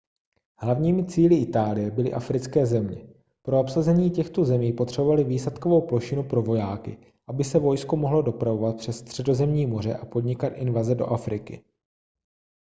[0.57, 3.07] hlavními cíli itálie byly africké země
[3.41, 8.97] pro obsazení těchto zemí potřebovali výsadkovou plošinu pro vojáky aby se vojsko mohlo dopravovat přes
[8.97, 11.61] středozemní moře a podnikat invaze do afriky